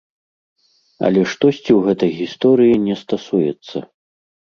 Але 1.09 1.21
штосьці 1.33 1.59
ў 1.63 1.77
гэтай 1.89 2.11
гісторыі 2.21 2.79
не 2.87 2.95
стасуецца. 3.03 3.77